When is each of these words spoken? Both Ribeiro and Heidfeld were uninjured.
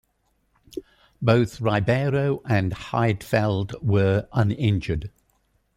Both 1.21 1.61
Ribeiro 1.61 2.41
and 2.45 2.71
Heidfeld 2.71 3.83
were 3.83 4.27
uninjured. 4.33 5.11